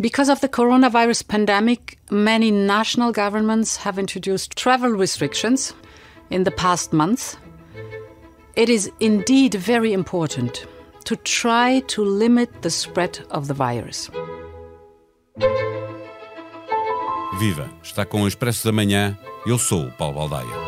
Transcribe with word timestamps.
Because 0.00 0.28
of 0.28 0.40
the 0.40 0.48
coronavirus 0.48 1.26
pandemic, 1.26 1.98
many 2.08 2.52
national 2.52 3.10
governments 3.10 3.76
have 3.78 3.98
introduced 3.98 4.56
travel 4.56 4.90
restrictions 4.90 5.74
in 6.30 6.44
the 6.44 6.52
past 6.52 6.92
months. 6.92 7.36
It 8.54 8.68
is 8.68 8.90
indeed 9.00 9.54
very 9.54 9.92
important 9.92 10.66
to 11.04 11.16
try 11.16 11.80
to 11.88 12.04
limit 12.04 12.62
the 12.62 12.70
spread 12.70 13.18
of 13.30 13.48
the 13.48 13.54
virus. 13.54 14.08
Viva! 17.40 17.68
Está 17.82 18.04
com 18.04 18.22
o 18.22 18.28
Expresso 18.28 18.64
da 18.64 18.72
Manhã. 18.72 19.18
Eu 19.46 19.58
sou 19.58 19.86
o 19.86 19.90
Paulo 19.92 20.14
Baldaia. 20.14 20.67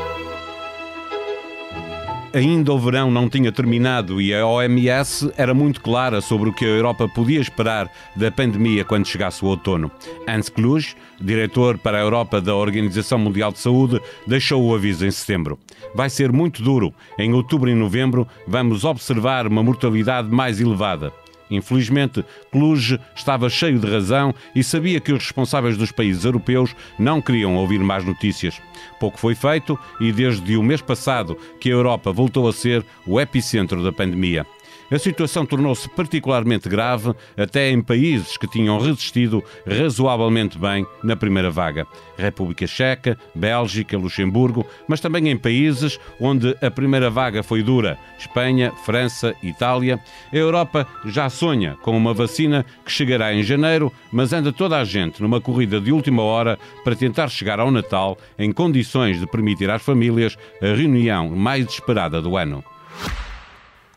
Ainda 2.32 2.72
o 2.72 2.78
verão 2.78 3.10
não 3.10 3.28
tinha 3.28 3.50
terminado 3.50 4.20
e 4.20 4.32
a 4.32 4.46
OMS 4.46 5.32
era 5.36 5.52
muito 5.52 5.80
clara 5.80 6.20
sobre 6.20 6.48
o 6.48 6.52
que 6.52 6.64
a 6.64 6.68
Europa 6.68 7.08
podia 7.08 7.40
esperar 7.40 7.90
da 8.14 8.30
pandemia 8.30 8.84
quando 8.84 9.06
chegasse 9.06 9.44
o 9.44 9.48
outono. 9.48 9.90
Hans 10.28 10.48
Kluge, 10.48 10.94
diretor 11.20 11.76
para 11.76 11.98
a 11.98 12.00
Europa 12.00 12.40
da 12.40 12.54
Organização 12.54 13.18
Mundial 13.18 13.50
de 13.50 13.58
Saúde, 13.58 14.00
deixou 14.28 14.62
o 14.62 14.72
aviso 14.72 15.04
em 15.04 15.10
setembro. 15.10 15.58
Vai 15.92 16.08
ser 16.08 16.30
muito 16.30 16.62
duro. 16.62 16.94
Em 17.18 17.32
outubro 17.32 17.68
e 17.68 17.74
novembro 17.74 18.28
vamos 18.46 18.84
observar 18.84 19.48
uma 19.48 19.62
mortalidade 19.62 20.30
mais 20.30 20.60
elevada. 20.60 21.12
Infelizmente, 21.50 22.24
Cluj 22.52 22.98
estava 23.14 23.50
cheio 23.50 23.78
de 23.78 23.90
razão 23.90 24.34
e 24.54 24.62
sabia 24.62 25.00
que 25.00 25.12
os 25.12 25.24
responsáveis 25.24 25.76
dos 25.76 25.90
países 25.90 26.24
europeus 26.24 26.74
não 26.98 27.20
queriam 27.20 27.56
ouvir 27.56 27.80
mais 27.80 28.04
notícias. 28.04 28.60
Pouco 28.98 29.18
foi 29.18 29.34
feito 29.34 29.78
e 30.00 30.12
desde 30.12 30.56
o 30.56 30.62
mês 30.62 30.80
passado 30.80 31.36
que 31.60 31.68
a 31.68 31.72
Europa 31.72 32.12
voltou 32.12 32.48
a 32.48 32.52
ser 32.52 32.84
o 33.06 33.20
epicentro 33.20 33.82
da 33.82 33.92
pandemia. 33.92 34.46
A 34.90 34.98
situação 34.98 35.46
tornou-se 35.46 35.88
particularmente 35.88 36.68
grave 36.68 37.14
até 37.36 37.70
em 37.70 37.80
países 37.80 38.36
que 38.36 38.48
tinham 38.48 38.80
resistido 38.80 39.42
razoavelmente 39.64 40.58
bem 40.58 40.84
na 41.04 41.14
primeira 41.14 41.48
vaga. 41.48 41.86
República 42.18 42.66
Checa, 42.66 43.16
Bélgica, 43.32 43.96
Luxemburgo, 43.96 44.66
mas 44.88 45.00
também 45.00 45.28
em 45.28 45.36
países 45.36 45.98
onde 46.20 46.56
a 46.60 46.70
primeira 46.70 47.08
vaga 47.08 47.40
foi 47.42 47.62
dura: 47.62 47.96
Espanha, 48.18 48.72
França, 48.84 49.32
Itália. 49.42 50.00
A 50.32 50.36
Europa 50.36 50.84
já 51.06 51.30
sonha 51.30 51.76
com 51.82 51.96
uma 51.96 52.12
vacina 52.12 52.66
que 52.84 52.90
chegará 52.90 53.32
em 53.32 53.44
janeiro, 53.44 53.92
mas 54.12 54.32
anda 54.32 54.52
toda 54.52 54.76
a 54.76 54.84
gente 54.84 55.22
numa 55.22 55.40
corrida 55.40 55.80
de 55.80 55.92
última 55.92 56.22
hora 56.22 56.58
para 56.82 56.96
tentar 56.96 57.28
chegar 57.28 57.60
ao 57.60 57.70
Natal 57.70 58.18
em 58.36 58.50
condições 58.50 59.20
de 59.20 59.26
permitir 59.26 59.70
às 59.70 59.82
famílias 59.82 60.36
a 60.60 60.74
reunião 60.74 61.28
mais 61.28 61.64
esperada 61.66 62.20
do 62.20 62.36
ano. 62.36 62.64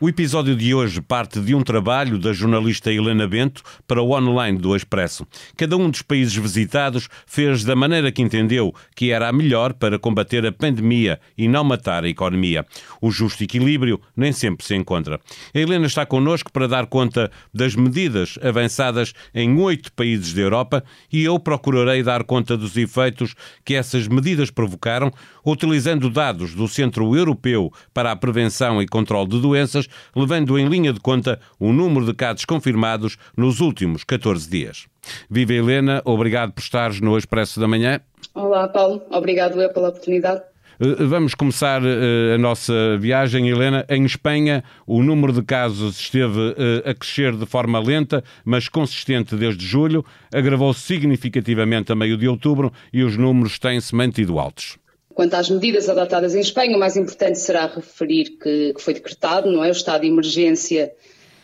O 0.00 0.08
episódio 0.08 0.56
de 0.56 0.74
hoje 0.74 1.00
parte 1.00 1.40
de 1.40 1.54
um 1.54 1.62
trabalho 1.62 2.18
da 2.18 2.32
jornalista 2.32 2.92
Helena 2.92 3.28
Bento 3.28 3.62
para 3.86 4.02
o 4.02 4.10
online 4.10 4.58
do 4.58 4.74
Expresso. 4.74 5.24
Cada 5.56 5.76
um 5.76 5.88
dos 5.88 6.02
países 6.02 6.34
visitados 6.34 7.08
fez 7.24 7.62
da 7.62 7.76
maneira 7.76 8.10
que 8.10 8.20
entendeu 8.20 8.74
que 8.96 9.12
era 9.12 9.28
a 9.28 9.32
melhor 9.32 9.72
para 9.72 9.96
combater 9.96 10.44
a 10.44 10.50
pandemia 10.50 11.20
e 11.38 11.46
não 11.46 11.62
matar 11.62 12.02
a 12.02 12.08
economia. 12.08 12.66
O 13.00 13.08
justo 13.12 13.44
equilíbrio 13.44 14.00
nem 14.16 14.32
sempre 14.32 14.66
se 14.66 14.74
encontra. 14.74 15.20
A 15.54 15.58
Helena 15.58 15.86
está 15.86 16.04
connosco 16.04 16.50
para 16.50 16.66
dar 16.66 16.86
conta 16.86 17.30
das 17.54 17.76
medidas 17.76 18.36
avançadas 18.42 19.12
em 19.32 19.56
oito 19.60 19.92
países 19.92 20.34
da 20.34 20.42
Europa 20.42 20.82
e 21.10 21.22
eu 21.22 21.38
procurarei 21.38 22.02
dar 22.02 22.24
conta 22.24 22.56
dos 22.56 22.76
efeitos 22.76 23.36
que 23.64 23.74
essas 23.74 24.08
medidas 24.08 24.50
provocaram, 24.50 25.12
utilizando 25.46 26.10
dados 26.10 26.52
do 26.52 26.66
Centro 26.66 27.16
Europeu 27.16 27.72
para 27.94 28.10
a 28.10 28.16
Prevenção 28.16 28.82
e 28.82 28.88
Controlo 28.88 29.28
de 29.28 29.40
Doenças 29.40 29.83
levando 30.14 30.58
em 30.58 30.68
linha 30.68 30.92
de 30.92 31.00
conta 31.00 31.40
o 31.58 31.72
número 31.72 32.06
de 32.06 32.14
casos 32.14 32.44
confirmados 32.44 33.16
nos 33.36 33.60
últimos 33.60 34.04
14 34.04 34.48
dias. 34.48 34.86
Viva 35.30 35.52
Helena, 35.52 36.02
obrigado 36.04 36.52
por 36.52 36.60
estares 36.60 37.00
no 37.00 37.16
Expresso 37.16 37.60
da 37.60 37.68
Manhã. 37.68 38.00
Olá, 38.34 38.68
Paulo. 38.68 39.02
Obrigado 39.10 39.60
eu 39.60 39.72
pela 39.72 39.90
oportunidade. 39.90 40.42
Eh, 40.80 41.04
vamos 41.04 41.34
começar 41.34 41.82
uh, 41.82 42.34
a 42.34 42.38
nossa 42.38 42.96
viagem, 42.98 43.48
Helena. 43.48 43.84
Em 43.88 44.04
Espanha, 44.04 44.64
o 44.86 45.02
número 45.02 45.32
de 45.32 45.42
casos 45.42 46.00
esteve 46.00 46.54
a 46.84 46.94
crescer 46.94 47.36
de 47.36 47.46
forma 47.46 47.78
lenta, 47.78 48.24
mas 48.44 48.68
consistente 48.68 49.36
desde 49.36 49.64
julho. 49.64 50.04
Agravou-se 50.32 50.80
significativamente 50.80 51.92
a 51.92 51.94
meio 51.94 52.16
de 52.16 52.28
outubro 52.28 52.72
e 52.92 53.02
os 53.02 53.16
números 53.16 53.58
têm-se 53.58 53.94
mantido 53.94 54.38
altos. 54.38 54.76
Quanto 55.14 55.34
às 55.34 55.48
medidas 55.48 55.88
adotadas 55.88 56.34
em 56.34 56.40
Espanha, 56.40 56.76
o 56.76 56.80
mais 56.80 56.96
importante 56.96 57.38
será 57.38 57.66
referir 57.66 58.30
que, 58.30 58.74
que 58.74 58.82
foi 58.82 58.94
decretado, 58.94 59.50
não 59.50 59.64
é, 59.64 59.68
o 59.68 59.72
estado 59.72 60.02
de 60.02 60.08
emergência 60.08 60.92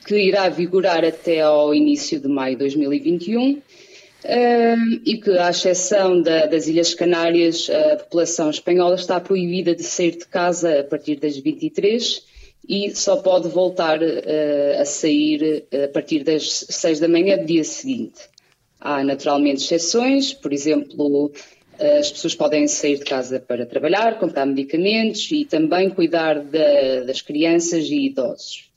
que 0.05 0.17
irá 0.17 0.49
vigorar 0.49 1.05
até 1.05 1.41
ao 1.41 1.75
início 1.75 2.19
de 2.19 2.29
maio 2.29 2.55
de 2.55 2.61
2021 2.61 3.63
Uh, 4.23 5.01
e 5.07 5.17
que, 5.17 5.31
à 5.31 5.49
exceção 5.49 6.21
da, 6.21 6.45
das 6.45 6.67
Ilhas 6.67 6.93
Canárias, 6.93 7.71
a 7.71 7.97
população 7.97 8.51
espanhola 8.51 8.95
está 8.95 9.19
proibida 9.19 9.75
de 9.75 9.83
sair 9.83 10.11
de 10.11 10.27
casa 10.27 10.81
a 10.81 10.85
partir 10.85 11.17
das 11.17 11.39
23 11.39 12.23
e 12.69 12.95
só 12.95 13.17
pode 13.17 13.49
voltar 13.49 13.99
uh, 13.99 14.79
a 14.79 14.85
sair 14.85 15.67
a 15.73 15.89
partir 15.89 16.23
das 16.23 16.67
6 16.69 17.01
da 17.01 17.09
manhã 17.09 17.39
do 17.39 17.47
dia 17.47 17.65
seguinte. 17.65 18.21
Há 18.79 19.03
naturalmente 19.03 19.65
exceções, 19.65 20.35
por 20.35 20.53
exemplo, 20.53 21.33
as 21.99 22.13
pessoas 22.13 22.35
podem 22.35 22.69
sair 22.69 22.99
de 22.99 23.05
casa 23.05 23.41
para 23.41 23.65
trabalhar, 23.65 24.19
comprar 24.19 24.45
medicamentos 24.45 25.31
e 25.33 25.45
também 25.45 25.89
cuidar 25.89 26.39
de, 26.39 27.05
das 27.07 27.23
crianças 27.23 27.85
e 27.87 28.07
idosos. 28.07 28.71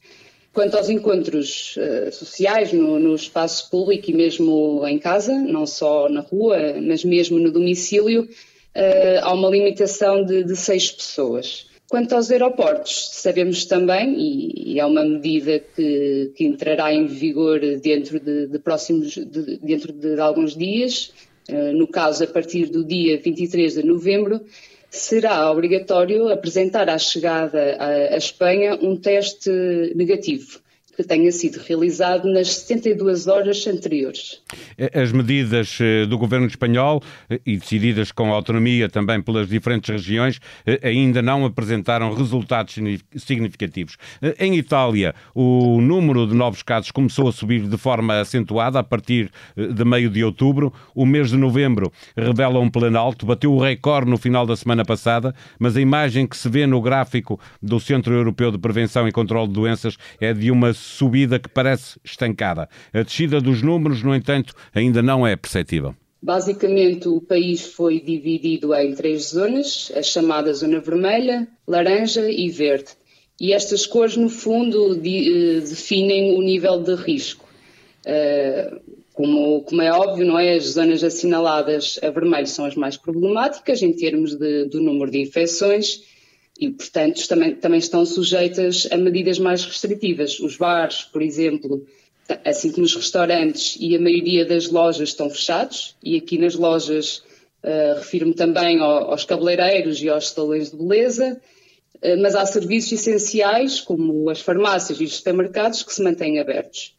Quanto 0.53 0.77
aos 0.77 0.87
encontros 0.87 1.75
uh, 1.77 2.11
sociais 2.11 2.71
no, 2.71 2.99
no, 2.99 3.15
espaço 3.15 3.71
público 3.71 4.11
e 4.11 4.13
mesmo 4.13 4.87
em 4.87 4.99
casa, 4.99 5.33
não 5.33 5.65
só 5.65 6.07
na 6.07 6.21
rua, 6.21 6.75
mas 6.79 7.03
mesmo 7.03 7.39
no 7.39 7.51
domicílio, 7.51 8.23
uh, 8.23 9.19
há 9.23 9.33
uma 9.33 9.49
limitação 9.49 10.23
de, 10.23 10.43
de, 10.43 10.55
seis 10.55 10.91
pessoas. 10.91 11.65
Quanto 11.89 12.13
aos 12.13 12.29
aeroportos, 12.29 13.09
sabemos 13.13 13.65
também, 13.65 14.15
e, 14.15 14.73
e 14.73 14.79
é 14.79 14.85
uma 14.85 15.03
medida 15.03 15.59
que, 15.59 16.31
que, 16.35 16.45
entrará 16.45 16.93
em 16.93 17.07
vigor 17.07 17.59
dentro 17.81 18.19
de, 18.19 18.47
de 18.47 18.59
próximos, 18.59 19.13
de, 19.15 19.57
dentro 19.57 19.91
de 19.91 20.19
alguns 20.19 20.55
dias, 20.55 21.11
no 21.75 21.87
caso 21.87 22.23
a 22.23 22.27
partir 22.27 22.67
do 22.67 22.83
dia 22.83 23.19
23 23.19 23.75
de 23.75 23.83
novembro, 23.83 24.41
será 24.89 25.51
obrigatório 25.51 26.29
apresentar 26.29 26.89
à 26.89 26.97
chegada 26.97 27.77
à 27.79 28.17
Espanha 28.17 28.77
um 28.81 28.95
teste 28.95 29.49
negativo 29.95 30.62
que 30.95 31.03
tenha 31.03 31.31
sido 31.31 31.57
realizado 31.57 32.31
nas 32.31 32.55
72 32.55 33.27
horas 33.27 33.65
anteriores. 33.65 34.41
As 34.93 35.11
medidas 35.11 35.77
eh, 35.81 36.05
do 36.05 36.17
governo 36.17 36.45
espanhol 36.45 37.01
eh, 37.29 37.39
e 37.45 37.57
decididas 37.57 38.11
com 38.11 38.31
autonomia 38.31 38.87
também 38.87 39.21
pelas 39.21 39.47
diferentes 39.47 39.89
regiões 39.89 40.39
eh, 40.65 40.79
ainda 40.83 41.21
não 41.21 41.45
apresentaram 41.45 42.13
resultados 42.13 42.75
significativos. 43.15 43.97
Em 44.39 44.55
Itália, 44.55 45.15
o 45.33 45.81
número 45.81 46.27
de 46.27 46.35
novos 46.35 46.61
casos 46.61 46.91
começou 46.91 47.27
a 47.27 47.31
subir 47.31 47.67
de 47.67 47.77
forma 47.77 48.19
acentuada 48.19 48.79
a 48.79 48.83
partir 48.83 49.31
de 49.55 49.85
meio 49.85 50.09
de 50.09 50.23
outubro. 50.23 50.71
O 50.93 51.05
mês 51.05 51.29
de 51.29 51.37
novembro 51.37 51.91
revela 52.15 52.59
um 52.59 52.69
plano 52.69 52.97
alto, 52.97 53.25
bateu 53.25 53.51
o 53.51 53.59
recorde 53.59 54.09
no 54.09 54.17
final 54.17 54.45
da 54.45 54.55
semana 54.55 54.85
passada, 54.85 55.33
mas 55.57 55.75
a 55.75 55.81
imagem 55.81 56.27
que 56.27 56.37
se 56.37 56.49
vê 56.49 56.67
no 56.67 56.81
gráfico 56.81 57.39
do 57.61 57.79
Centro 57.79 58.13
Europeu 58.13 58.51
de 58.51 58.57
Prevenção 58.57 59.07
e 59.07 59.11
Controlo 59.11 59.47
de 59.47 59.53
Doenças 59.53 59.97
é 60.19 60.33
de 60.33 60.51
uma 60.51 60.73
subida 60.83 61.39
que 61.39 61.49
parece 61.49 61.99
estancada. 62.03 62.69
A 62.93 63.01
descida 63.01 63.41
dos 63.41 63.61
números, 63.61 64.03
no 64.03 64.13
entanto, 64.13 64.53
ainda 64.73 65.01
não 65.01 65.25
é 65.25 65.35
perceptível. 65.35 65.95
Basicamente, 66.21 67.07
o 67.09 67.19
país 67.19 67.65
foi 67.65 67.99
dividido 67.99 68.73
em 68.73 68.93
três 68.93 69.31
zonas, 69.31 69.91
a 69.95 70.01
chamada 70.01 70.53
zona 70.53 70.79
vermelha, 70.79 71.47
laranja 71.67 72.29
e 72.31 72.49
verde. 72.49 72.91
E 73.39 73.51
estas 73.51 73.85
cores, 73.85 74.15
no 74.15 74.29
fundo, 74.29 74.95
de, 74.95 75.31
uh, 75.31 75.61
definem 75.61 76.37
o 76.37 76.41
nível 76.41 76.81
de 76.81 76.95
risco. 76.95 77.45
Uh, 78.05 78.79
como, 79.13 79.61
como, 79.63 79.81
é 79.81 79.91
óbvio, 79.91 80.25
não 80.25 80.39
é? 80.39 80.53
As 80.55 80.65
zonas 80.65 81.03
assinaladas 81.03 81.99
a 82.01 82.09
vermelho 82.09 82.47
são 82.47 82.65
as 82.65 82.75
mais 82.75 82.95
problemáticas 82.95 83.81
em 83.81 83.93
termos 83.93 84.35
de, 84.35 84.65
do 84.65 84.81
número 84.81 85.11
de 85.11 85.19
infecções 85.19 86.01
e, 86.59 86.69
portanto, 86.69 87.27
também, 87.27 87.55
também 87.55 87.79
estão 87.79 88.05
sujeitas 88.05 88.87
a 88.91 88.97
medidas 88.97 89.39
mais 89.39 89.65
restritivas. 89.65 90.39
Os 90.39 90.55
bares, 90.55 91.01
por 91.01 91.21
exemplo, 91.21 91.85
assim 92.45 92.71
como 92.71 92.85
os 92.85 92.95
restaurantes 92.95 93.75
e 93.79 93.95
a 93.95 93.99
maioria 93.99 94.45
das 94.45 94.69
lojas 94.69 95.09
estão 95.09 95.29
fechados, 95.29 95.95
e 96.03 96.15
aqui 96.15 96.37
nas 96.37 96.55
lojas 96.55 97.23
uh, 97.63 97.95
refiro-me 97.97 98.33
também 98.33 98.79
ao, 98.79 99.11
aos 99.11 99.25
cabeleireiros 99.25 100.01
e 100.01 100.09
aos 100.09 100.29
salões 100.29 100.71
de 100.71 100.77
beleza, 100.77 101.41
uh, 101.95 102.21
mas 102.21 102.35
há 102.35 102.45
serviços 102.45 102.93
essenciais, 102.93 103.81
como 103.81 104.29
as 104.29 104.39
farmácias 104.39 105.01
e 105.01 105.05
os 105.05 105.17
supermercados, 105.17 105.83
que 105.83 105.93
se 105.93 106.03
mantêm 106.03 106.39
abertos. 106.39 106.95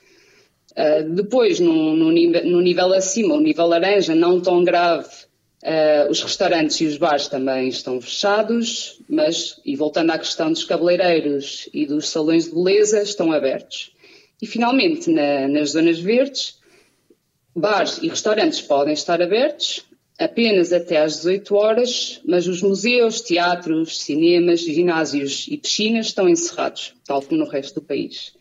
Uh, 0.72 1.08
depois, 1.10 1.60
no, 1.60 1.94
no, 1.94 2.10
no 2.10 2.60
nível 2.60 2.92
acima, 2.92 3.34
o 3.34 3.40
nível 3.40 3.66
laranja, 3.66 4.14
não 4.14 4.40
tão 4.40 4.64
grave, 4.64 5.08
Uh, 5.64 6.10
os 6.10 6.22
restaurantes 6.22 6.78
e 6.82 6.86
os 6.86 6.98
bares 6.98 7.26
também 7.26 7.68
estão 7.68 7.98
fechados, 7.98 9.00
mas, 9.08 9.58
e 9.64 9.74
voltando 9.74 10.10
à 10.10 10.18
questão 10.18 10.52
dos 10.52 10.62
cabeleireiros 10.62 11.68
e 11.72 11.86
dos 11.86 12.10
salões 12.10 12.44
de 12.44 12.54
beleza, 12.54 13.02
estão 13.02 13.32
abertos. 13.32 13.90
E, 14.42 14.46
finalmente, 14.46 15.10
na, 15.10 15.48
nas 15.48 15.70
zonas 15.70 15.98
verdes, 15.98 16.58
Bares 17.56 17.98
e 18.02 18.08
restaurantes 18.08 18.60
podem 18.60 18.94
estar 18.94 19.22
abertos 19.22 19.84
apenas 20.18 20.72
até 20.72 20.98
às 20.98 21.16
18 21.18 21.54
horas, 21.54 22.20
mas 22.26 22.48
os 22.48 22.60
museus, 22.60 23.20
teatros, 23.20 24.00
cinemas, 24.00 24.60
ginásios 24.60 25.46
e 25.48 25.56
piscinas 25.56 26.06
estão 26.06 26.28
encerrados, 26.28 26.94
tal 27.06 27.22
como 27.22 27.40
no 27.40 27.48
resto 27.48 27.76
do 27.80 27.86
país. 27.86 28.32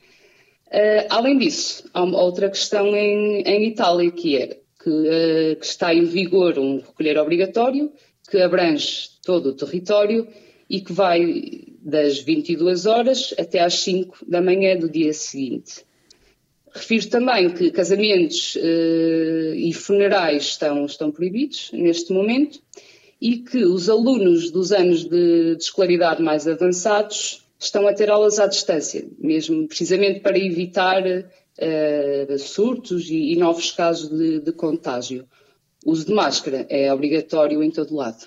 Uh, 0.68 1.06
além 1.10 1.38
disso, 1.38 1.88
há 1.94 2.04
uma 2.04 2.20
outra 2.20 2.50
questão 2.50 2.96
em, 2.96 3.42
em 3.42 3.68
Itália, 3.68 4.10
que 4.12 4.36
é 4.36 4.58
que, 4.84 4.90
uh, 4.90 5.56
que, 5.56 5.66
está 5.66 5.94
em 5.94 6.04
vigor 6.04 6.60
um 6.60 6.78
recolher 6.78 7.18
obrigatório 7.18 7.92
que 8.30 8.38
abrange 8.38 9.10
todo 9.24 9.50
o 9.50 9.54
território 9.54 10.28
e 10.70 10.82
que 10.82 10.92
vai 10.92 11.62
das 11.80 12.20
22 12.20 12.86
horas 12.86 13.34
até 13.38 13.60
às 13.60 13.76
5 13.76 14.26
da 14.28 14.42
manhã 14.42 14.78
do 14.78 14.90
dia 14.90 15.14
seguinte. 15.14 15.86
Refiro 16.74 17.08
também 17.08 17.52
que 17.52 17.72
casamentos 17.72 18.56
uh, 18.56 19.56
e 19.56 19.72
funerais 19.74 20.44
estão, 20.44 20.86
estão 20.86 21.12
proibidos 21.12 21.70
neste 21.74 22.12
momento 22.12 22.60
e 23.22 23.38
que 23.38 23.64
os 23.64 23.90
alunos 23.90 24.52
dos 24.52 24.72
anos 24.72 25.04
de, 25.04 25.56
de 25.56 25.64
escolaridade 25.64 26.22
mais 26.22 26.48
avançados 26.48 27.46
estão 27.60 27.88
a 27.88 27.94
ter 27.94 28.10
aulas 28.10 28.40
à 28.40 28.48
distância, 28.48 29.06
mesmo 29.18 29.68
precisamente 29.68 30.20
para 30.20 30.38
evitar 30.38 31.04
uh, 31.60 32.40
surtos 32.40 33.10
e, 33.10 33.34
e, 33.34 33.36
novos 33.36 33.72
casos 33.72 34.10
de, 34.10 34.40
de 34.40 34.52
contágio. 34.52 35.28
O 35.86 35.92
uso 35.92 36.06
de 36.06 36.14
máscara 36.14 36.66
é 36.70 36.94
obrigatório 36.94 37.62
em 37.62 37.72
todo 37.72 37.96
lado. 37.96 38.26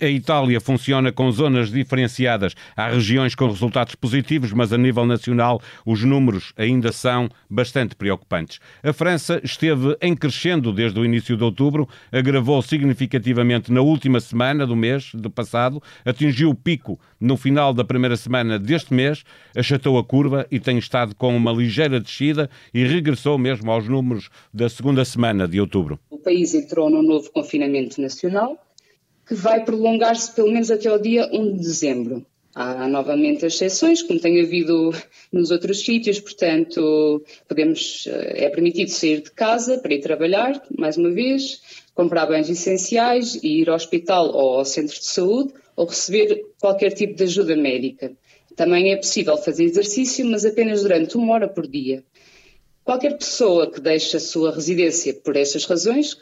A 0.00 0.06
Itália 0.06 0.60
funciona 0.60 1.12
com 1.12 1.30
zonas 1.30 1.70
diferenciadas. 1.70 2.54
Há 2.76 2.88
regiões 2.88 3.34
com 3.34 3.48
resultados 3.48 3.94
positivos, 3.94 4.52
mas 4.52 4.72
a 4.72 4.78
nível 4.78 5.06
nacional 5.06 5.60
os 5.84 6.02
números 6.02 6.52
ainda 6.56 6.92
são 6.92 7.28
bastante 7.48 7.94
preocupantes. 7.94 8.58
A 8.82 8.92
França 8.92 9.40
esteve 9.42 9.96
em 10.00 10.14
crescendo 10.14 10.72
desde 10.72 10.98
o 10.98 11.04
início 11.04 11.36
de 11.36 11.44
outubro, 11.44 11.88
agravou 12.10 12.60
significativamente 12.62 13.72
na 13.72 13.80
última 13.80 14.20
semana 14.20 14.66
do 14.66 14.76
mês 14.76 15.10
do 15.14 15.30
passado, 15.30 15.82
atingiu 16.04 16.50
o 16.50 16.54
pico 16.54 16.98
no 17.20 17.36
final 17.36 17.72
da 17.72 17.84
primeira 17.84 18.16
semana 18.16 18.58
deste 18.58 18.92
mês, 18.92 19.24
achatou 19.54 19.98
a 19.98 20.04
curva 20.04 20.46
e 20.50 20.60
tem 20.60 20.78
estado 20.78 21.14
com 21.14 21.36
uma 21.36 21.52
ligeira 21.52 22.00
descida 22.00 22.50
e 22.72 22.84
regressou 22.84 23.38
mesmo 23.38 23.70
aos 23.70 23.88
números 23.88 24.28
da 24.52 24.68
segunda 24.68 25.04
semana 25.04 25.46
de 25.46 25.60
outubro. 25.60 25.98
O 26.10 26.18
país 26.18 26.54
entrou 26.54 26.90
num 26.90 27.02
novo 27.02 27.30
confinamento 27.30 28.00
nacional 28.00 28.65
que 29.26 29.34
vai 29.34 29.64
prolongar-se 29.64 30.32
pelo 30.32 30.52
menos 30.52 30.70
até 30.70 30.88
ao 30.88 30.98
dia 30.98 31.28
1 31.32 31.52
de 31.54 31.58
dezembro. 31.58 32.26
Há 32.54 32.88
novamente 32.88 33.44
as 33.44 33.54
exceções, 33.54 34.02
como 34.02 34.18
tem 34.18 34.40
havido 34.40 34.90
nos 35.30 35.50
outros 35.50 35.84
sítios, 35.84 36.18
portanto, 36.18 37.22
podemos, 37.46 38.06
eh, 38.06 38.46
é 38.46 38.48
permitido 38.48 38.88
sair 38.88 39.20
de 39.20 39.30
casa 39.30 39.76
para 39.76 39.92
ir 39.92 40.00
trabalhar, 40.00 40.62
mais 40.78 40.96
uma 40.96 41.10
vez, 41.10 41.60
comprar 41.94 42.24
bens 42.24 42.48
essenciais, 42.48 43.38
ir 43.42 43.68
ao 43.68 43.76
hospital 43.76 44.34
ou 44.34 44.58
ao 44.58 44.64
centro 44.64 44.98
de 44.98 45.04
saúde 45.04 45.52
ou 45.76 45.84
receber 45.84 46.46
qualquer 46.58 46.92
tipo 46.92 47.14
de 47.14 47.24
ajuda 47.24 47.54
médica. 47.54 48.12
Também 48.54 48.90
é 48.90 48.96
possível 48.96 49.36
fazer 49.36 49.64
exercício, 49.64 50.24
mas 50.24 50.46
apenas 50.46 50.80
durante 50.80 51.14
uma 51.18 51.34
hora 51.34 51.48
por 51.48 51.66
dia. 51.66 52.02
Qualquer 52.82 53.18
pessoa 53.18 53.70
que 53.70 53.80
deixe 53.82 54.16
a 54.16 54.20
sua 54.20 54.54
residência 54.54 55.12
por 55.12 55.36
estas 55.36 55.66
razões 55.66 56.16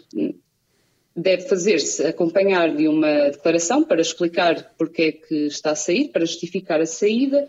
deve 1.17 1.49
fazer-se 1.49 2.05
acompanhar 2.05 2.75
de 2.75 2.89
uma 2.89 3.31
declaração 3.31 3.85
para 3.85 4.01
explicar 4.01 4.75
porque 4.77 5.03
é 5.03 5.13
que 5.13 5.47
está 5.47 5.71
a 5.71 5.77
sair, 5.77 6.09
para 6.09 6.25
justificar 6.25 6.81
a 6.81 6.87
saída. 6.87 7.49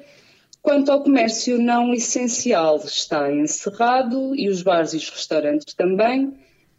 Quanto 0.61 0.91
ao 0.91 1.03
comércio 1.03 1.59
não 1.59 1.93
essencial, 1.93 2.77
está 2.77 3.31
encerrado 3.31 4.35
e 4.35 4.49
os 4.49 4.61
bares 4.61 4.93
e 4.93 4.97
os 4.97 5.09
restaurantes 5.09 5.73
também. 5.73 6.33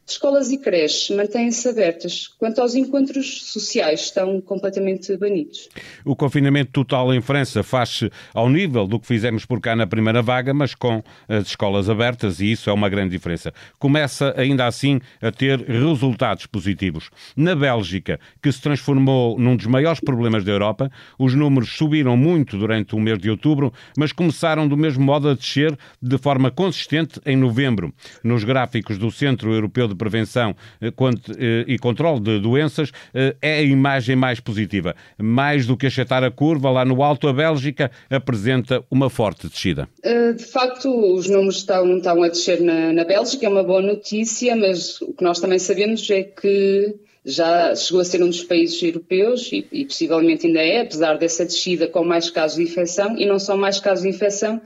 Escolas 0.08 0.53
e 0.53 0.58
creches 0.58 1.11
mantêm-se 1.11 1.69
abertas. 1.69 2.29
Quanto 2.38 2.61
aos 2.61 2.76
encontros 2.76 3.50
sociais, 3.50 4.03
estão 4.03 4.41
completamente 4.41 5.17
banidos. 5.17 5.69
O 6.05 6.14
confinamento 6.14 6.70
total 6.70 7.12
em 7.12 7.20
França 7.20 7.64
faz-se 7.64 8.08
ao 8.32 8.49
nível 8.49 8.87
do 8.87 9.00
que 9.00 9.06
fizemos 9.06 9.44
por 9.44 9.61
cá 9.61 9.75
na 9.75 9.85
primeira 9.85 10.23
vaga, 10.23 10.55
mas 10.55 10.76
com 10.76 11.03
as 11.29 11.49
escolas 11.49 11.91
abertas, 11.91 12.38
e 12.38 12.53
isso 12.53 12.70
é 12.70 12.73
uma 12.73 12.88
grande 12.88 13.11
diferença. 13.11 13.53
Começa 13.81 14.32
ainda 14.37 14.64
assim 14.64 15.00
a 15.20 15.32
ter 15.32 15.58
resultados 15.58 16.47
positivos. 16.47 17.11
Na 17.37 17.56
Bélgica, 17.56 18.20
que 18.41 18.52
se 18.52 18.62
transformou 18.62 19.37
num 19.37 19.56
dos 19.56 19.67
maiores 19.67 19.99
problemas 19.99 20.44
da 20.44 20.52
Europa, 20.52 20.88
os 21.19 21.35
números 21.35 21.76
subiram 21.76 22.17
muito 22.17 22.56
durante 22.56 22.94
o 22.94 23.00
mês 23.00 23.19
de 23.19 23.29
outubro, 23.29 23.73
mas 23.99 24.12
começaram 24.12 24.69
do 24.69 24.76
mesmo 24.76 25.05
modo 25.05 25.29
a 25.29 25.35
descer 25.35 25.76
de 26.00 26.17
forma 26.17 26.49
consistente 26.49 27.20
em 27.26 27.37
novembro. 27.37 27.93
Nos 28.23 28.44
gráficos 28.44 28.99
do 28.99 29.11
Centro 29.11 29.52
Europeu 29.52 29.88
de 29.88 29.95
de 29.96 29.98
prevenção 29.98 30.54
eh, 30.81 30.93
eh, 31.38 31.64
e 31.66 31.78
controle 31.78 32.20
de 32.20 32.38
doenças 32.38 32.93
eh, 33.14 33.34
é 33.40 33.58
a 33.58 33.62
imagem 33.62 34.14
mais 34.14 34.38
positiva. 34.38 34.94
Mais 35.19 35.66
do 35.66 35.76
que 35.76 35.87
achatar 35.87 36.22
a 36.22 36.31
curva, 36.31 36.70
lá 36.70 36.84
no 36.84 37.02
alto, 37.02 37.26
a 37.26 37.32
Bélgica 37.32 37.90
apresenta 38.10 38.84
uma 38.90 39.08
forte 39.08 39.48
descida. 39.48 39.88
De 40.37 40.44
facto, 40.44 40.88
os 41.14 41.28
números 41.28 41.56
estão, 41.56 41.96
estão 41.96 42.22
a 42.22 42.28
descer 42.28 42.60
na, 42.60 42.93
na 42.93 43.04
Bélgica, 43.04 43.46
é 43.46 43.48
uma 43.48 43.64
boa 43.64 43.81
notícia, 43.81 44.54
mas 44.54 45.00
o 45.00 45.12
que 45.12 45.25
nós 45.25 45.40
também 45.40 45.58
sabemos 45.58 46.08
é 46.10 46.22
que 46.22 46.94
já 47.25 47.75
chegou 47.75 48.00
a 48.00 48.04
ser 48.04 48.22
um 48.22 48.28
dos 48.28 48.44
países 48.44 48.81
europeus 48.81 49.50
e, 49.52 49.66
e, 49.72 49.84
possivelmente 49.84 50.46
ainda 50.46 50.60
é, 50.60 50.82
apesar 50.82 51.19
dessa 51.19 51.44
descida 51.44 51.88
com 51.88 52.04
mais 52.04 52.31
casos 52.31 52.56
de 52.56 52.62
infecção, 52.62 53.19
e 53.19 53.26
não 53.26 53.38
só 53.38 53.56
mais 53.56 53.81
casos 53.81 54.04
de 54.04 54.10
infecção, 54.10 54.60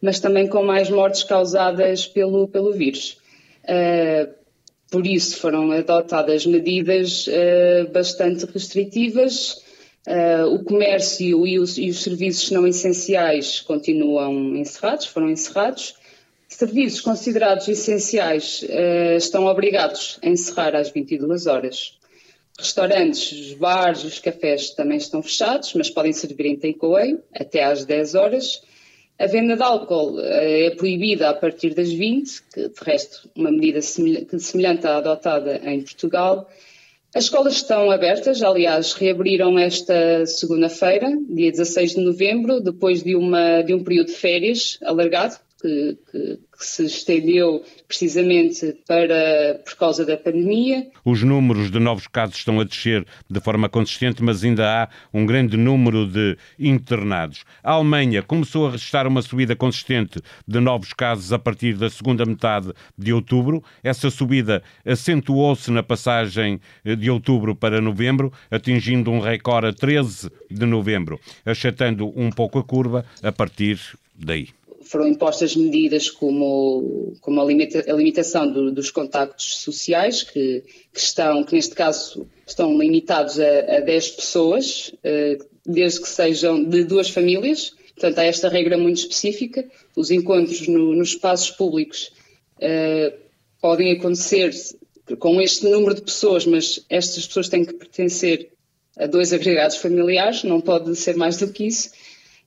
mas 0.00 0.18
também 0.18 0.46
com 0.46 0.62
mais 0.62 0.88
mortes 0.88 1.22
causadas 1.22 2.06
pelo, 2.06 2.48
pelo 2.48 2.72
vírus. 2.72 3.18
Uh, 3.64 4.32
por 4.90 5.06
isso 5.06 5.38
foram 5.38 5.72
adotadas 5.72 6.46
medidas 6.46 7.26
uh, 7.26 7.90
bastante 7.92 8.46
restritivas. 8.46 9.64
Uh, 10.06 10.54
o 10.54 10.62
comércio 10.62 11.44
e 11.46 11.58
os, 11.58 11.76
e 11.76 11.90
os, 11.90 12.02
serviços 12.02 12.50
não 12.52 12.64
essenciais 12.64 13.60
continuam 13.60 14.54
encerrados, 14.56 15.06
foram 15.06 15.28
encerrados. 15.28 15.94
Serviços 16.48 17.00
considerados 17.00 17.66
essenciais 17.66 18.62
uh, 18.62 19.16
estão 19.16 19.46
obrigados 19.46 20.18
a 20.22 20.28
encerrar 20.28 20.76
às 20.76 20.90
22 20.90 21.46
horas. 21.46 21.98
Restaurantes, 22.56 23.32
os 23.32 23.52
bares, 23.54 24.04
os 24.04 24.18
cafés 24.20 24.70
também 24.70 24.96
estão 24.96 25.22
fechados, 25.22 25.74
mas 25.74 25.90
podem 25.90 26.12
servir 26.12 26.46
em 26.46 26.56
takeaway 26.56 27.18
até 27.34 27.64
às 27.64 27.84
10 27.84 28.14
horas. 28.14 28.62
A 29.18 29.26
venda 29.26 29.56
de 29.56 29.62
álcool 29.62 30.20
eh, 30.20 30.66
é 30.66 30.70
proibida 30.70 31.30
a 31.30 31.34
partir 31.34 31.74
das 31.74 31.90
20, 31.90 32.42
que 32.52 32.68
de 32.68 32.80
resto 32.82 33.30
uma 33.34 33.50
medida 33.50 33.80
semelhante 33.80 34.86
à 34.86 34.98
adotada 34.98 35.58
em 35.64 35.80
Portugal. 35.80 36.50
As 37.14 37.24
escolas 37.24 37.54
estão 37.54 37.90
abertas, 37.90 38.42
aliás, 38.42 38.92
reabriram 38.92 39.58
esta 39.58 40.26
segunda-feira, 40.26 41.10
dia 41.30 41.50
16 41.50 41.94
de 41.94 42.00
novembro, 42.02 42.60
depois 42.60 43.02
de, 43.02 43.16
uma, 43.16 43.62
de 43.62 43.72
um 43.72 43.82
período 43.82 44.08
de 44.08 44.12
férias 44.12 44.78
alargado, 44.82 45.36
que, 45.66 45.98
que, 46.10 46.36
que, 46.36 46.64
se 46.64 46.84
estendeu 46.84 47.64
precisamente 47.88 48.78
para, 48.86 49.60
por 49.64 49.76
causa 49.76 50.06
da 50.06 50.16
pandemia. 50.16 50.86
Os 51.04 51.22
números 51.22 51.70
de 51.70 51.80
novos 51.80 52.06
casos 52.06 52.36
estão 52.36 52.60
a 52.60 52.64
descer 52.64 53.04
de 53.28 53.40
forma 53.40 53.68
consistente, 53.68 54.22
mas 54.22 54.44
ainda 54.44 54.64
há 54.64 54.88
um 55.12 55.26
grande 55.26 55.56
número 55.56 56.06
de 56.06 56.38
internados. 56.58 57.44
A 57.64 57.72
Alemanha 57.72 58.22
começou 58.22 58.68
a 58.68 58.70
registrar 58.70 59.06
uma 59.06 59.22
subida 59.22 59.56
consistente 59.56 60.20
de 60.46 60.60
novos 60.60 60.92
casos 60.92 61.32
a 61.32 61.38
partir 61.38 61.74
da 61.74 61.90
segunda 61.90 62.24
metade 62.24 62.72
de 62.96 63.12
outubro. 63.12 63.62
Essa 63.82 64.08
subida 64.08 64.62
acentuou-se 64.84 65.70
na 65.72 65.82
passagem 65.82 66.60
de 66.84 67.10
outubro 67.10 67.56
para 67.56 67.80
novembro, 67.80 68.32
atingindo 68.50 69.10
um 69.10 69.18
recorde 69.18 69.66
a 69.66 69.72
13 69.72 70.30
de 70.48 70.66
novembro, 70.66 71.18
achatando 71.44 72.12
um 72.16 72.30
pouco 72.30 72.58
a 72.58 72.64
curva 72.64 73.04
a 73.22 73.32
partir 73.32 73.80
daí 74.14 74.48
foram 74.86 75.08
impostas 75.08 75.56
medidas 75.56 76.10
como, 76.10 77.16
como 77.20 77.40
a, 77.40 77.44
limita, 77.44 77.84
a 77.88 77.92
limitação 77.94 78.50
do, 78.50 78.70
dos 78.70 78.90
contactos 78.90 79.58
sociais, 79.58 80.22
que, 80.22 80.62
que, 80.92 81.00
estão, 81.00 81.42
que 81.44 81.54
neste 81.54 81.74
caso 81.74 82.26
estão 82.46 82.76
limitados 82.78 83.38
a, 83.38 83.76
a 83.76 83.80
10 83.80 84.10
pessoas, 84.10 84.88
uh, 84.88 85.44
desde 85.64 86.00
que 86.00 86.08
sejam 86.08 86.62
de 86.62 86.84
duas 86.84 87.10
famílias. 87.10 87.74
Portanto, 87.94 88.18
há 88.18 88.24
esta 88.24 88.48
regra 88.48 88.78
muito 88.78 88.98
específica. 88.98 89.68
Os 89.96 90.10
encontros 90.10 90.68
no, 90.68 90.94
nos 90.94 91.10
espaços 91.10 91.50
públicos 91.50 92.12
uh, 92.58 93.16
podem 93.60 93.92
acontecer 93.92 94.52
com 95.18 95.40
este 95.40 95.64
número 95.68 95.94
de 95.94 96.02
pessoas, 96.02 96.46
mas 96.46 96.84
estas 96.88 97.26
pessoas 97.26 97.48
têm 97.48 97.64
que 97.64 97.74
pertencer 97.74 98.50
a 98.96 99.06
dois 99.06 99.32
agregados 99.32 99.76
familiares, 99.76 100.42
não 100.42 100.60
pode 100.60 100.94
ser 100.96 101.16
mais 101.16 101.36
do 101.36 101.52
que 101.52 101.66
isso. 101.66 101.90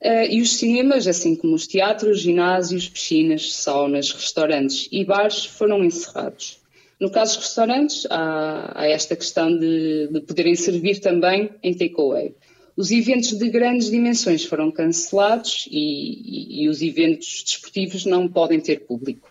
Uh, 0.01 0.23
e 0.29 0.41
os 0.41 0.55
cinemas, 0.55 1.07
assim 1.07 1.35
como 1.35 1.55
os 1.55 1.67
teatros, 1.67 2.21
ginásios, 2.21 2.87
piscinas, 2.87 3.53
saunas, 3.53 4.11
restaurantes 4.11 4.87
e 4.91 5.03
bares, 5.03 5.45
foram 5.45 5.83
encerrados. 5.83 6.59
No 6.99 7.09
caso 7.09 7.35
dos 7.35 7.47
restaurantes, 7.47 8.07
há, 8.09 8.81
há 8.81 8.87
esta 8.87 9.15
questão 9.15 9.57
de, 9.57 10.07
de, 10.07 10.21
poderem 10.21 10.55
servir 10.55 10.99
também 10.99 11.49
em 11.63 11.73
takeaway. 11.73 12.33
Os 12.77 12.91
eventos 12.91 13.37
de 13.37 13.49
grandes 13.49 13.89
dimensões 13.89 14.45
foram 14.45 14.71
cancelados 14.71 15.67
e, 15.69 16.59
e, 16.59 16.63
e 16.63 16.69
os 16.69 16.81
eventos 16.81 17.43
desportivos 17.45 18.05
não 18.05 18.27
podem 18.27 18.59
ter 18.59 18.85
público. 18.85 19.29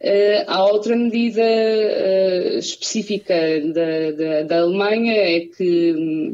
Uh, 0.00 0.44
há 0.46 0.64
outra 0.66 0.94
medida 0.94 1.42
uh, 1.42 2.58
específica 2.58 3.34
da, 3.72 4.10
da, 4.10 4.42
da, 4.42 4.60
Alemanha, 4.60 5.14
é 5.14 5.40
que 5.40 5.94
um, 5.94 6.32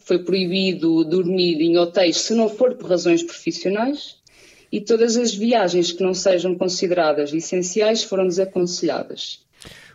foi 0.00 0.18
proibido 0.18 1.04
dormir 1.04 1.60
em 1.60 1.78
hotéis 1.78 2.18
se 2.18 2.34
não 2.34 2.48
for 2.48 2.74
por 2.74 2.90
razões 2.90 3.22
profissionais 3.22 4.16
e 4.72 4.80
todas 4.80 5.16
as 5.16 5.34
viagens 5.34 5.92
que 5.92 6.02
não 6.02 6.14
sejam 6.14 6.54
consideradas 6.54 7.32
essenciais 7.32 8.02
foram 8.04 8.26
desaconselhadas. 8.26 9.40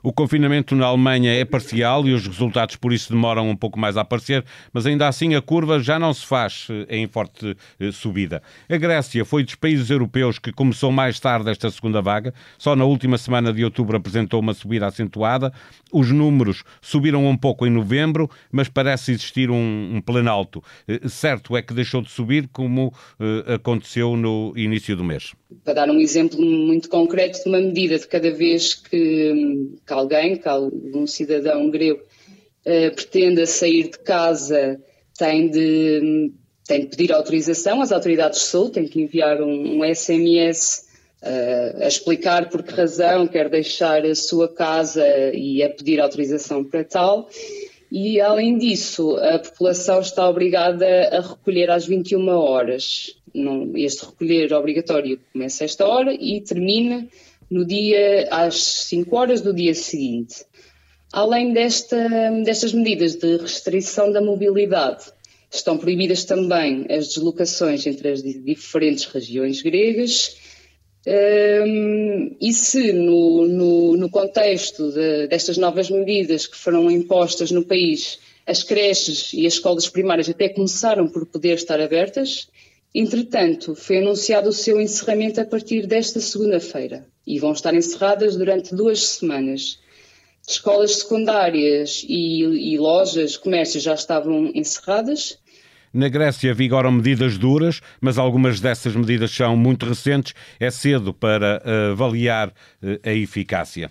O 0.05 0.13
confinamento 0.13 0.75
na 0.75 0.85
Alemanha 0.85 1.33
é 1.33 1.43
parcial 1.43 2.07
e 2.07 2.13
os 2.13 2.27
resultados 2.27 2.75
por 2.75 2.93
isso 2.93 3.11
demoram 3.11 3.49
um 3.49 3.55
pouco 3.55 3.79
mais 3.79 3.97
a 3.97 4.01
aparecer, 4.01 4.45
mas 4.71 4.85
ainda 4.85 5.07
assim 5.07 5.33
a 5.33 5.41
curva 5.41 5.79
já 5.79 5.97
não 5.97 6.13
se 6.13 6.23
faz 6.23 6.67
eh, 6.69 6.97
em 6.97 7.07
forte 7.07 7.57
eh, 7.79 7.91
subida. 7.91 8.39
A 8.69 8.77
Grécia 8.77 9.25
foi 9.25 9.43
dos 9.43 9.55
países 9.55 9.89
europeus 9.89 10.37
que 10.37 10.51
começou 10.51 10.91
mais 10.91 11.19
tarde 11.19 11.49
esta 11.49 11.71
segunda 11.71 12.03
vaga, 12.03 12.35
só 12.55 12.75
na 12.75 12.85
última 12.85 13.17
semana 13.17 13.51
de 13.51 13.63
outubro 13.63 13.97
apresentou 13.97 14.41
uma 14.41 14.53
subida 14.53 14.85
acentuada. 14.85 15.51
Os 15.91 16.11
números 16.11 16.63
subiram 16.83 17.25
um 17.25 17.35
pouco 17.35 17.65
em 17.65 17.71
novembro, 17.71 18.29
mas 18.51 18.69
parece 18.69 19.11
existir 19.11 19.49
um, 19.49 19.95
um 19.95 20.01
planalto. 20.01 20.63
Eh, 20.87 21.09
certo 21.09 21.57
é 21.57 21.63
que 21.63 21.73
deixou 21.73 22.03
de 22.03 22.11
subir, 22.11 22.47
como 22.49 22.93
aconteceu 23.47 24.15
no 24.15 24.53
início 24.55 24.95
do 24.95 25.03
mês. 25.03 25.33
Para 25.63 25.73
dar 25.73 25.89
um 25.89 25.99
exemplo 25.99 26.39
muito 26.39 26.89
concreto 26.89 27.41
de 27.41 27.49
uma 27.49 27.59
medida 27.59 27.97
de 27.97 28.07
cada 28.07 28.29
vez 28.29 28.75
que, 28.75 29.71
que 29.85 29.94
alguém, 29.95 30.37
que 30.37 30.47
algum 30.47 31.07
cidadão 31.07 31.69
grego 31.69 32.01
uh, 32.01 32.95
pretenda 32.95 33.45
sair 33.45 33.89
de 33.89 33.99
casa, 33.99 34.79
tem 35.17 35.49
de, 35.49 36.31
tem 36.67 36.81
de 36.81 36.87
pedir 36.87 37.13
autorização 37.13 37.81
às 37.81 37.91
autoridades 37.91 38.39
de 38.39 38.45
saúde, 38.45 38.71
tem 38.71 38.87
que 38.87 39.01
enviar 39.01 39.41
um, 39.41 39.79
um 39.79 39.95
SMS 39.95 40.85
uh, 41.21 41.27
eh, 41.27 41.75
a 41.81 41.87
explicar 41.87 42.49
por 42.49 42.63
que 42.63 42.73
razão 42.73 43.27
quer 43.27 43.49
deixar 43.49 44.05
a 44.05 44.15
sua 44.15 44.47
casa 44.47 45.05
e 45.33 45.63
a 45.63 45.69
pedir 45.69 46.01
autorização 46.01 46.63
para 46.63 46.83
tal. 46.83 47.29
E, 47.91 48.19
além 48.19 48.57
disso, 48.57 49.15
a 49.17 49.39
população 49.39 50.01
está 50.01 50.27
obrigada 50.27 50.85
a 51.11 51.21
recolher 51.21 51.69
às 51.69 51.85
21 51.85 52.27
horas. 52.27 53.15
Este 53.75 54.05
recolher 54.05 54.53
obrigatório 54.53 55.19
começa 55.31 55.63
esta 55.63 55.87
hora 55.87 56.13
e 56.13 56.41
termina 56.41 57.07
no 57.49 57.65
dia 57.65 58.27
às 58.31 58.55
5 58.55 59.15
horas 59.15 59.41
do 59.41 59.53
dia 59.53 59.73
seguinte. 59.73 60.45
Além 61.13 61.53
desta, 61.53 61.97
destas 62.43 62.73
medidas 62.73 63.15
de 63.15 63.37
restrição 63.37 64.11
da 64.11 64.21
mobilidade, 64.21 65.05
estão 65.49 65.77
proibidas 65.77 66.25
também 66.25 66.85
as 66.89 67.07
deslocações 67.07 67.85
entre 67.85 68.09
as 68.09 68.21
diferentes 68.21 69.05
regiões 69.05 69.61
gregas. 69.61 70.35
Um, 71.07 72.35
e 72.41 72.51
se 72.51 72.91
no, 72.91 73.47
no, 73.47 73.95
no 73.95 74.09
contexto 74.09 74.91
de, 74.91 75.27
destas 75.27 75.57
novas 75.57 75.89
medidas 75.89 76.47
que 76.47 76.57
foram 76.57 76.89
impostas 76.89 77.51
no 77.51 77.63
país, 77.63 78.19
as 78.45 78.63
creches 78.63 79.31
e 79.33 79.45
as 79.45 79.53
escolas 79.53 79.87
primárias 79.87 80.27
até 80.27 80.49
começaram 80.49 81.07
por 81.07 81.25
poder 81.25 81.53
estar 81.55 81.79
abertas, 81.79 82.47
Entretanto, 82.97 83.75
foi 83.75 83.97
anunciado 83.97 84.47
o 84.47 84.53
seu 84.53 84.79
encerramento 84.79 85.41
a 85.41 85.45
partir 85.45 85.85
desta 85.85 86.21
segunda-feira 86.21 87.05
e 87.25 87.39
vão 87.39 87.53
estar 87.53 87.73
encerradas 87.73 88.35
durante 88.35 88.75
duas 88.75 89.03
semanas. 89.03 89.79
Escolas 90.47 90.97
secundárias 90.97 92.05
e, 92.07 92.73
e 92.73 92.77
lojas, 92.77 93.35
comércios 93.35 93.83
já 93.83 93.93
estavam 93.93 94.51
encerradas. 94.53 95.39
Na 95.91 96.09
Grécia 96.09 96.53
vigoram 96.53 96.91
medidas 96.91 97.37
duras, 97.37 97.81
mas 98.01 98.17
algumas 98.17 98.59
dessas 98.59 98.95
medidas 98.95 99.31
são 99.31 99.55
muito 99.55 99.85
recentes. 99.85 100.33
É 100.59 100.69
cedo 100.69 101.13
para 101.13 101.63
uh, 101.65 101.91
avaliar 101.93 102.49
uh, 102.49 102.99
a 103.01 103.13
eficácia. 103.13 103.89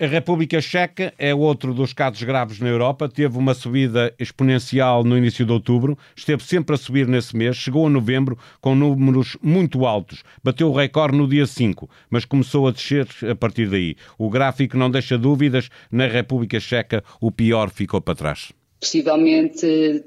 A 0.00 0.06
República 0.06 0.58
Checa 0.58 1.12
é 1.18 1.34
outro 1.34 1.74
dos 1.74 1.92
casos 1.92 2.22
graves 2.22 2.58
na 2.58 2.68
Europa. 2.68 3.10
Teve 3.10 3.36
uma 3.36 3.52
subida 3.52 4.12
exponencial 4.18 5.04
no 5.04 5.18
início 5.18 5.44
de 5.44 5.52
outubro, 5.52 5.98
esteve 6.16 6.42
sempre 6.42 6.74
a 6.74 6.78
subir 6.78 7.06
nesse 7.06 7.36
mês, 7.36 7.56
chegou 7.56 7.86
a 7.86 7.90
novembro 7.90 8.38
com 8.58 8.74
números 8.74 9.36
muito 9.42 9.84
altos. 9.84 10.24
Bateu 10.42 10.70
o 10.70 10.74
recorde 10.74 11.18
no 11.18 11.28
dia 11.28 11.46
5, 11.46 11.90
mas 12.08 12.24
começou 12.24 12.66
a 12.66 12.70
descer 12.70 13.06
a 13.30 13.34
partir 13.34 13.68
daí. 13.68 13.94
O 14.16 14.30
gráfico 14.30 14.78
não 14.78 14.90
deixa 14.90 15.18
dúvidas, 15.18 15.68
na 15.90 16.06
República 16.06 16.58
Checa 16.58 17.04
o 17.20 17.30
pior 17.30 17.68
ficou 17.68 18.00
para 18.00 18.14
trás. 18.14 18.50
Possivelmente 18.80 20.02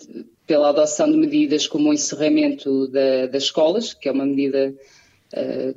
pela 0.48 0.70
adoção 0.70 1.12
de 1.12 1.18
medidas 1.18 1.68
como 1.68 1.90
o 1.90 1.94
encerramento 1.94 2.88
da, 2.88 3.28
das 3.28 3.44
escolas, 3.44 3.94
que 3.94 4.10
é 4.10 4.12
uma 4.12 4.26
medida 4.26 4.74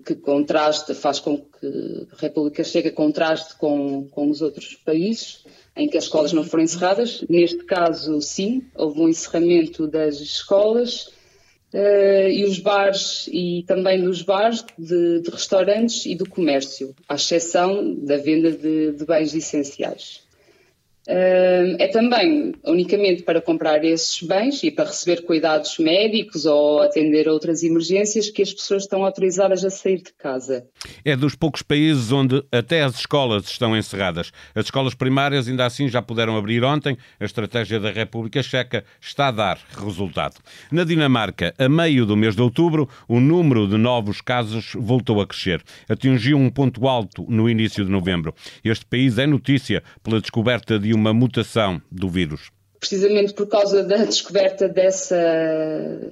que 0.05 0.15
contraste, 0.15 0.95
faz 0.95 1.19
com 1.19 1.38
que 1.38 2.07
a 2.12 2.17
República 2.17 2.62
Checa 2.62 2.93
contraste 2.93 3.57
com, 3.57 4.07
com 4.09 4.31
os 4.31 4.41
outros 4.41 4.75
países 4.75 5.45
em 5.77 5.88
que 5.88 5.97
as 5.97 6.05
escolas 6.05 6.33
não 6.33 6.45
foram 6.45 6.65
encerradas. 6.65 7.25
Neste 7.29 7.65
caso, 7.65 8.21
sim, 8.21 8.65
houve 8.75 9.00
um 9.00 9.09
encerramento 9.09 9.87
das 9.87 10.21
escolas 10.21 11.07
uh, 11.73 12.29
e 12.29 12.45
os 12.45 12.59
bares 12.59 13.29
e 13.33 13.65
também 13.67 14.03
dos 14.03 14.23
bares, 14.23 14.65
de, 14.77 15.21
de, 15.21 15.31
restaurantes 15.31 16.05
e 16.05 16.17
do 16.17 16.29
comércio, 16.29 16.95
à 17.09 17.15
exceção 17.15 17.95
da 17.95 18.17
venda 18.17 18.50
de, 18.50 18.93
de 18.93 19.05
bens 19.05 19.35
essenciais 19.35 20.27
é 21.11 21.88
também 21.88 22.53
unicamente 22.65 23.23
para 23.23 23.41
comprar 23.41 23.83
esses 23.83 24.23
bens 24.23 24.62
e 24.62 24.71
para 24.71 24.85
receber 24.85 25.23
cuidados 25.23 25.79
médicos 25.79 26.45
ou 26.45 26.83
atender 26.83 27.27
outras 27.29 27.62
emergências 27.62 28.29
que 28.29 28.43
as 28.43 28.53
pessoas 28.53 28.83
estão 28.83 29.05
autorizadas 29.05 29.65
a 29.65 29.71
sair 29.71 30.03
de 30.03 30.12
casa. 30.12 30.67
É 31.03 31.17
dos 31.17 31.35
poucos 31.35 31.62
países 31.62 32.12
onde 32.12 32.45
até 32.53 32.83
as 32.83 32.97
escolas 32.97 33.47
estão 33.47 33.75
encerradas. 33.75 34.31
As 34.55 34.67
escolas 34.67 34.95
primárias 34.95 35.49
ainda 35.49 35.65
assim 35.65 35.88
já 35.88 36.03
puderam 36.03 36.37
abrir 36.37 36.62
ontem. 36.62 36.97
A 37.19 37.25
estratégia 37.25 37.81
da 37.81 37.91
República 37.91 38.43
Checa 38.43 38.85
está 39.00 39.29
a 39.29 39.33
dar 39.33 39.59
resultado. 39.83 40.37
Na 40.71 40.85
Dinamarca, 40.85 41.55
a 41.59 41.69
meio 41.71 42.05
do 42.05 42.17
mês 42.17 42.37
de 42.37 42.43
outubro, 42.43 42.87
o 43.09 43.19
número 43.19 43.67
de 43.67 43.79
novos 43.79 44.21
casos 44.21 44.73
voltou 44.75 45.23
a 45.23 45.27
crescer. 45.27 45.62
Atingiu 45.88 46.37
um 46.37 46.50
ponto 46.50 46.87
alto 46.87 47.25
no 47.29 47.49
início 47.49 47.83
de 47.83 47.91
novembro. 47.91 48.35
Este 48.62 48.85
país 48.85 49.17
é 49.17 49.27
notícia 49.27 49.83
pela 50.03 50.21
descoberta 50.21 50.79
de 50.79 50.98
uma 50.99 51.14
mutação 51.14 51.81
do 51.90 52.09
vírus? 52.09 52.50
Precisamente 52.81 53.33
por 53.33 53.49
causa 53.49 53.83
da 53.83 54.05
descoberta 54.05 54.69
dessa, 54.69 55.17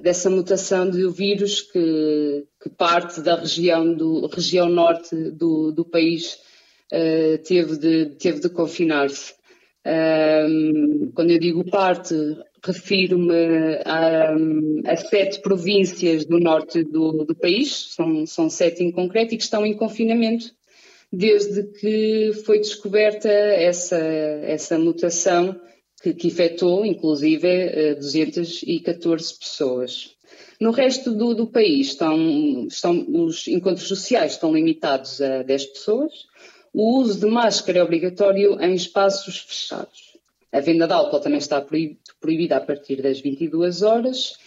dessa 0.01 0.29
mutação 0.29 0.89
do 0.89 1.11
vírus 1.11 1.61
que, 1.61 2.45
que 2.61 2.69
parte 2.69 3.21
da 3.21 3.35
região, 3.35 3.93
do, 3.93 4.27
região 4.27 4.67
norte 4.67 5.15
do, 5.31 5.71
do 5.71 5.85
país 5.85 6.39
uh, 6.91 7.37
teve 7.43 7.77
de, 7.77 8.05
teve 8.17 8.39
de 8.39 8.49
confinar-se. 8.49 9.33
Um, 9.85 11.11
quando 11.15 11.31
eu 11.31 11.39
digo 11.39 11.63
parte, 11.63 12.13
refiro-me 12.61 13.77
a, 13.85 14.33
a, 14.91 14.97
sete 14.97 15.41
províncias 15.41 16.25
do 16.25 16.37
norte 16.37 16.83
do, 16.83 17.23
do 17.23 17.33
país, 17.33 17.93
são, 17.95 18.25
são 18.25 18.49
sete 18.49 18.83
em 18.83 18.91
concreto, 18.91 19.33
e 19.33 19.37
que 19.37 19.43
estão 19.43 19.65
em 19.65 19.73
confinamento 19.73 20.56
desde 21.11 21.63
que 21.63 22.33
foi 22.45 22.59
descoberta 22.59 23.29
essa, 23.29 23.97
essa 23.97 24.77
mutação 24.77 25.59
que, 26.01 26.13
que 26.13 26.27
inclusive, 26.85 27.95
214 27.95 29.33
eh, 29.33 29.37
pessoas. 29.39 30.15
No 30.59 30.71
resto 30.71 31.13
do, 31.13 31.33
do 31.33 31.47
país, 31.47 31.87
estão, 31.87 32.67
estão, 32.67 33.05
os 33.09 33.47
encontros 33.47 33.87
sociais 33.87 34.33
estão 34.33 34.53
limitados 34.53 35.21
a 35.21 35.43
10 35.43 35.65
pessoas. 35.67 36.13
O 36.73 36.99
uso 36.99 37.19
de 37.19 37.25
máscara 37.27 37.79
é 37.79 37.83
obrigatório 37.83 38.59
em 38.61 38.73
espaços 38.73 39.39
fechados. 39.39 40.17
A 40.51 40.59
venda 40.59 40.87
de 40.87 40.93
álcool 40.93 41.19
também 41.19 41.39
está 41.39 41.63
proibida 42.19 42.57
a 42.57 42.61
partir 42.61 43.01
das 43.01 43.19
22 43.19 43.81
horas 43.81 44.37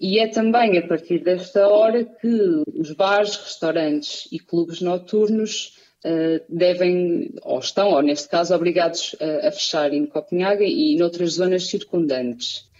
e 0.00 0.18
é 0.18 0.26
também 0.26 0.78
a 0.78 0.86
partir 0.86 1.22
desta 1.22 1.68
hora 1.68 2.04
que 2.04 2.62
os 2.74 2.92
bares, 2.92 3.36
restaurantes 3.36 4.26
e 4.32 4.38
clubes 4.38 4.80
noturnos 4.80 5.76
devem, 6.48 7.32
ou 7.42 7.58
estão, 7.58 7.90
ou 7.90 8.02
neste 8.02 8.28
caso, 8.28 8.54
obrigados 8.54 9.14
a, 9.20 9.48
a 9.48 9.52
fechar 9.52 9.92
em 9.92 10.06
Copenhague 10.06 10.64
e 10.64 10.96
noutras 10.96 11.34
zonas 11.34 11.66
circundantes. 11.66 12.70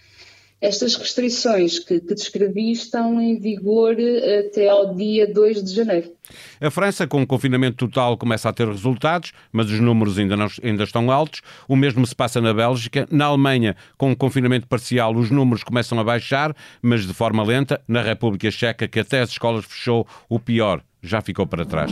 Estas 0.63 0.95
restrições 0.95 1.77
que, 1.77 1.99
que, 1.99 2.15
descrevi 2.15 2.71
estão 2.71 3.19
em 3.19 3.37
vigor 3.37 3.97
eh, 3.99 4.47
até 4.47 4.69
ao 4.69 4.95
dia 4.95 5.27
2 5.27 5.61
de 5.61 5.75
janeiro. 5.75 6.13
A 6.61 6.71
França, 6.71 7.05
com 7.05 7.21
o 7.21 7.27
confinamento 7.27 7.85
total, 7.85 8.17
começa 8.17 8.47
a 8.47 8.53
ter 8.53 8.65
resultados, 8.65 9.33
mas 9.51 9.69
os 9.69 9.81
números 9.81 10.17
ainda, 10.17 10.37
não, 10.37 10.47
ainda 10.63 10.85
estão 10.85 11.11
altos. 11.11 11.41
O 11.67 11.75
mesmo 11.75 12.07
se 12.07 12.15
passa 12.15 12.39
na 12.39 12.53
Bélgica. 12.53 13.05
Na 13.11 13.25
Alemanha, 13.25 13.75
com 13.97 14.13
o 14.13 14.15
confinamento 14.15 14.65
parcial, 14.65 15.13
os 15.13 15.29
números 15.29 15.65
começam 15.65 15.99
a 15.99 16.03
baixar, 16.03 16.55
mas 16.81 17.05
de 17.05 17.13
forma 17.13 17.43
lenta. 17.43 17.81
Na 17.85 18.01
República 18.01 18.49
Checa, 18.49 18.87
que 18.87 19.01
até 19.01 19.19
as 19.19 19.31
escolas 19.31 19.65
fechou, 19.65 20.07
o 20.29 20.39
pior 20.39 20.81
já 21.01 21.19
ficou 21.19 21.45
para 21.45 21.65
trás. 21.65 21.91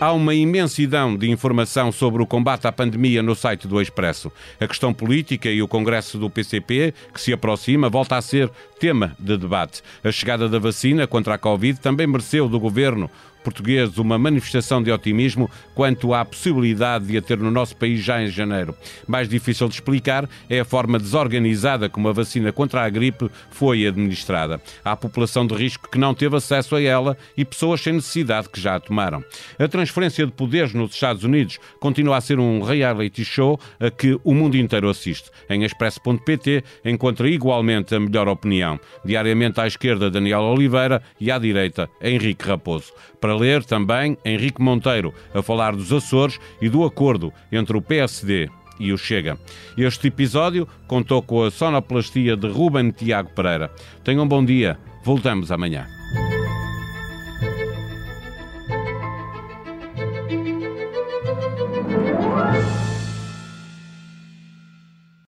Há 0.00 0.12
uma 0.12 0.34
imensidão 0.34 1.14
de 1.14 1.28
informação 1.30 1.92
sobre 1.92 2.22
o 2.22 2.26
combate 2.26 2.66
à 2.66 2.72
pandemia 2.72 3.22
no 3.22 3.34
site 3.34 3.68
do 3.68 3.82
Expresso. 3.82 4.32
A 4.58 4.66
questão 4.66 4.94
política 4.94 5.50
e 5.50 5.60
o 5.60 5.68
congresso 5.68 6.16
do 6.16 6.30
PCP, 6.30 6.94
que 7.12 7.20
se 7.20 7.34
aproxima, 7.34 7.90
volta 7.90 8.16
a 8.16 8.22
ser 8.22 8.50
tema 8.78 9.14
de 9.18 9.36
debate. 9.36 9.82
A 10.02 10.10
chegada 10.10 10.48
da 10.48 10.58
vacina 10.58 11.06
contra 11.06 11.34
a 11.34 11.38
Covid 11.38 11.78
também 11.80 12.06
mereceu 12.06 12.48
do 12.48 12.58
governo 12.58 13.10
português 13.42 13.98
uma 13.98 14.18
manifestação 14.18 14.82
de 14.82 14.90
otimismo 14.90 15.50
quanto 15.74 16.14
à 16.14 16.24
possibilidade 16.24 17.06
de 17.06 17.16
a 17.16 17.22
ter 17.22 17.38
no 17.38 17.50
nosso 17.50 17.76
país 17.76 18.00
já 18.00 18.22
em 18.22 18.28
janeiro. 18.28 18.74
Mais 19.06 19.28
difícil 19.28 19.68
de 19.68 19.74
explicar 19.74 20.28
é 20.48 20.60
a 20.60 20.64
forma 20.64 20.98
desorganizada 20.98 21.88
como 21.88 22.08
a 22.08 22.12
vacina 22.12 22.52
contra 22.52 22.82
a 22.82 22.88
gripe 22.88 23.30
foi 23.50 23.86
administrada. 23.86 24.60
Há 24.84 24.96
população 24.96 25.46
de 25.46 25.54
risco 25.54 25.88
que 25.90 25.98
não 25.98 26.14
teve 26.14 26.36
acesso 26.36 26.76
a 26.76 26.82
ela 26.82 27.16
e 27.36 27.44
pessoas 27.44 27.80
sem 27.80 27.94
necessidade 27.94 28.48
que 28.48 28.60
já 28.60 28.76
a 28.76 28.80
tomaram. 28.80 29.24
A 29.58 29.68
transferência 29.68 30.26
de 30.26 30.32
poderes 30.32 30.74
nos 30.74 30.92
Estados 30.92 31.24
Unidos 31.24 31.58
continua 31.78 32.16
a 32.16 32.20
ser 32.20 32.38
um 32.38 32.62
reality 32.62 33.24
show 33.24 33.58
a 33.78 33.90
que 33.90 34.18
o 34.24 34.34
mundo 34.34 34.56
inteiro 34.56 34.88
assiste. 34.88 35.30
Em 35.48 35.64
expresso.pt 35.64 36.64
encontra 36.84 37.28
igualmente 37.28 37.94
a 37.94 38.00
melhor 38.00 38.28
opinião. 38.28 38.78
Diariamente 39.04 39.60
à 39.60 39.66
esquerda, 39.66 40.10
Daniel 40.10 40.42
Oliveira 40.42 41.02
e 41.20 41.30
à 41.30 41.38
direita, 41.38 41.88
Henrique 42.00 42.46
Raposo. 42.46 42.92
Para 43.20 43.29
para 43.30 43.38
ler 43.38 43.62
também 43.62 44.18
Henrique 44.24 44.60
Monteiro 44.60 45.14
a 45.32 45.40
falar 45.40 45.76
dos 45.76 45.92
Açores 45.92 46.40
e 46.60 46.68
do 46.68 46.84
acordo 46.84 47.32
entre 47.52 47.76
o 47.76 47.82
PSD 47.82 48.48
e 48.80 48.92
o 48.92 48.98
Chega. 48.98 49.38
Este 49.78 50.08
episódio 50.08 50.66
contou 50.88 51.22
com 51.22 51.44
a 51.44 51.50
sonoplastia 51.50 52.36
de 52.36 52.48
Ruben 52.48 52.90
Tiago 52.90 53.30
Pereira. 53.30 53.70
Tenham 54.02 54.24
um 54.24 54.28
bom 54.28 54.44
dia. 54.44 54.76
Voltamos 55.04 55.52
amanhã. 55.52 55.86